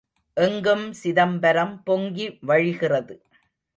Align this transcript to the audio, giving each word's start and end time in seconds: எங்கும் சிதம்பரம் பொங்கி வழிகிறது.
எங்கும் 0.37 0.85
சிதம்பரம் 0.93 1.75
பொங்கி 1.83 2.27
வழிகிறது. 2.47 3.17